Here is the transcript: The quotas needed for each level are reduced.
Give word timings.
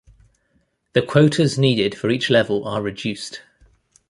The 0.93 1.03
quotas 1.03 1.59
needed 1.59 1.93
for 1.95 2.09
each 2.09 2.31
level 2.31 2.67
are 2.67 2.81
reduced. 2.81 3.41